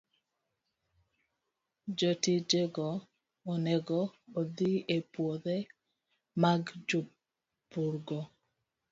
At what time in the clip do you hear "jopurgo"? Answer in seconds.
6.87-8.19